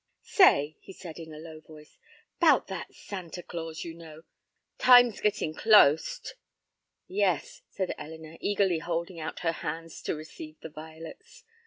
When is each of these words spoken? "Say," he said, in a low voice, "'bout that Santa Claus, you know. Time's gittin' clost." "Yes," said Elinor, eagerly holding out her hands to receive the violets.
"Say," 0.23 0.77
he 0.79 0.93
said, 0.93 1.19
in 1.19 1.31
a 1.31 1.37
low 1.37 1.59
voice, 1.59 1.99
"'bout 2.39 2.65
that 2.69 2.91
Santa 2.91 3.43
Claus, 3.43 3.83
you 3.83 3.93
know. 3.93 4.23
Time's 4.79 5.21
gittin' 5.21 5.53
clost." 5.53 6.33
"Yes," 7.05 7.61
said 7.69 7.93
Elinor, 7.99 8.37
eagerly 8.39 8.79
holding 8.79 9.19
out 9.19 9.41
her 9.41 9.51
hands 9.51 10.01
to 10.01 10.15
receive 10.15 10.59
the 10.61 10.69
violets. 10.69 11.43